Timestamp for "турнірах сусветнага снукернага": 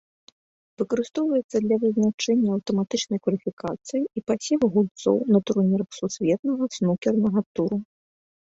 5.51-7.39